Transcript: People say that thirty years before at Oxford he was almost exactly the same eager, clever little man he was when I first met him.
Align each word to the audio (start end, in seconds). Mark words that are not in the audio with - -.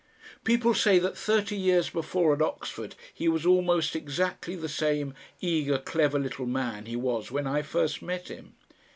People 0.43 0.73
say 0.73 0.97
that 0.97 1.15
thirty 1.15 1.55
years 1.55 1.91
before 1.91 2.33
at 2.33 2.41
Oxford 2.41 2.95
he 3.13 3.27
was 3.27 3.45
almost 3.45 3.95
exactly 3.95 4.55
the 4.55 4.67
same 4.67 5.13
eager, 5.41 5.77
clever 5.77 6.17
little 6.17 6.47
man 6.47 6.87
he 6.87 6.95
was 6.95 7.29
when 7.29 7.45
I 7.45 7.61
first 7.61 8.01
met 8.01 8.27
him. 8.29 8.55